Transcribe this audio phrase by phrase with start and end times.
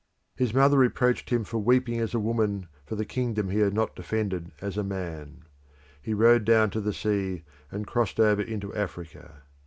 [0.35, 3.95] His mother reproached him for weeping as a woman for the kingdom he had not
[3.95, 5.43] defended as a man.
[6.01, 9.43] He rode down to the sea and crossed over into Africa.